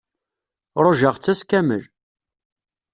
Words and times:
Ṛujaɣ-tt 0.85 1.31
ass 1.31 1.41
kamel. 1.49 1.83